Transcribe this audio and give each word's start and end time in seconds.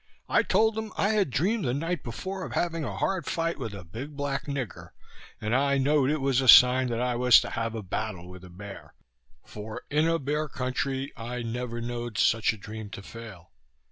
I 0.27 0.41
told 0.41 0.73
them, 0.73 0.91
I 0.97 1.09
had 1.09 1.29
dreamed 1.29 1.63
the 1.63 1.75
night 1.75 2.01
before 2.03 2.43
of 2.43 2.53
having 2.53 2.83
a 2.83 2.97
hard 2.97 3.27
fight 3.27 3.59
with 3.59 3.75
a 3.75 3.83
big 3.83 4.17
black 4.17 4.47
nigger, 4.47 4.89
and 5.39 5.55
I 5.55 5.77
knowed 5.77 6.09
it 6.09 6.21
was 6.21 6.41
a 6.41 6.47
sign 6.47 6.87
that 6.87 6.99
I 6.99 7.13
was 7.15 7.39
to 7.41 7.51
have 7.51 7.75
a 7.75 7.83
battle 7.83 8.27
with 8.27 8.43
a 8.43 8.49
bear; 8.49 8.95
for 9.45 9.83
in 9.91 10.07
a 10.07 10.17
bear 10.17 10.49
country, 10.49 11.13
I 11.15 11.43
never 11.43 11.81
know'd 11.81 12.17
such 12.17 12.51
a 12.51 12.57
dream 12.57 12.89
to 12.89 13.03
fail. 13.03 13.51